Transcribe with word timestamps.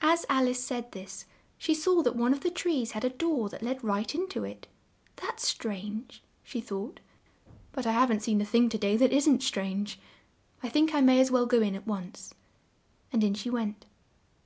As 0.00 0.24
Al 0.30 0.48
ice 0.48 0.64
said 0.64 0.90
this, 0.92 1.26
she 1.58 1.74
saw 1.74 2.00
that 2.02 2.16
one 2.16 2.32
of 2.32 2.40
the 2.40 2.48
trees 2.50 2.92
had 2.92 3.04
a 3.04 3.10
door 3.10 3.50
that 3.50 3.60
led 3.62 3.84
right 3.84 4.14
in 4.14 4.26
to 4.30 4.42
it. 4.42 4.66
"That's 5.16 5.46
strange!" 5.46 6.22
she 6.42 6.62
thought; 6.62 6.98
"but 7.72 7.86
I 7.86 7.92
haven't 7.92 8.20
seen 8.22 8.40
a 8.40 8.46
thing 8.46 8.70
to 8.70 8.78
day 8.78 8.96
that 8.96 9.12
isn't 9.12 9.42
strange. 9.42 10.00
I 10.62 10.70
think 10.70 10.94
I 10.94 11.02
may 11.02 11.20
as 11.20 11.30
well 11.30 11.44
go 11.44 11.60
in 11.60 11.74
at 11.74 11.86
once." 11.86 12.32
And 13.12 13.22
in 13.22 13.34
she 13.34 13.50
went. 13.50 13.84